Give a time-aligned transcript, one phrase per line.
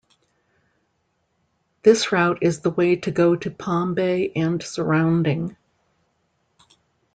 [1.83, 5.55] This route is the way to go to Palm Bay and surrounding.